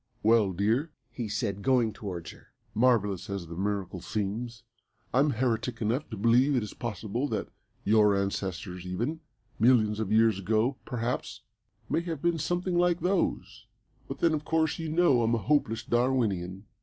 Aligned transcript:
"Well, 0.23 0.51
dear," 0.51 0.89
he 1.11 1.29
said, 1.29 1.61
going 1.61 1.93
towards 1.93 2.31
her, 2.31 2.47
"marvellous 2.73 3.29
as 3.29 3.45
the 3.45 3.55
miracle 3.55 4.01
seems, 4.01 4.63
I'm 5.13 5.29
heretic 5.29 5.79
enough 5.79 6.09
to 6.09 6.17
believe 6.17 6.55
it 6.55 6.79
possible 6.79 7.27
that 7.27 7.49
your 7.83 8.15
ancestors 8.15 8.83
even, 8.83 9.19
millions 9.59 9.99
of 9.99 10.11
years 10.11 10.39
ago, 10.39 10.77
perhaps, 10.85 11.43
may 11.87 12.01
have 12.01 12.19
been 12.19 12.39
something 12.39 12.79
like 12.79 13.01
those; 13.01 13.67
but 14.07 14.17
then, 14.17 14.33
of 14.33 14.43
course, 14.43 14.79
you 14.79 14.89
know 14.89 15.21
I'm 15.21 15.35
a 15.35 15.37
hopeless 15.37 15.83
Darwinian." 15.83 16.65